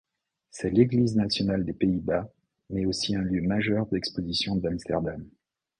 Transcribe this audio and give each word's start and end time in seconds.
C'est 0.49 0.71
l'église 0.71 1.15
nationale 1.15 1.63
des 1.63 1.73
Pays-Bas 1.73 2.27
mais 2.71 2.87
aussi 2.87 3.15
un 3.15 3.21
lieu 3.21 3.43
majeur 3.43 3.85
d'expositions 3.85 4.55
d'Amsterdam. 4.55 5.29